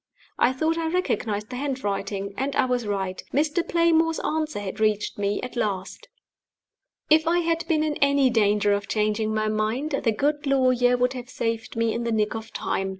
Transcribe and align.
I 0.39 0.51
thought 0.51 0.79
I 0.79 0.87
recognized 0.87 1.51
the 1.51 1.57
handwriting, 1.57 2.33
and 2.35 2.55
I 2.55 2.65
was 2.65 2.87
right. 2.87 3.21
Mr. 3.31 3.61
Playmore's 3.61 4.19
answer 4.21 4.57
had 4.59 4.79
reached 4.79 5.19
me 5.19 5.39
at 5.43 5.55
last! 5.55 6.07
If 7.11 7.27
I 7.27 7.41
had 7.41 7.67
been 7.67 7.83
in 7.83 7.97
any 7.97 8.31
danger 8.31 8.73
of 8.73 8.87
changing 8.87 9.31
my 9.31 9.47
mind, 9.47 9.91
the 10.03 10.11
good 10.11 10.47
lawyer 10.47 10.97
would 10.97 11.13
have 11.13 11.29
saved 11.29 11.75
me 11.75 11.93
in 11.93 12.03
the 12.03 12.11
nick 12.11 12.33
of 12.33 12.51
time. 12.51 12.89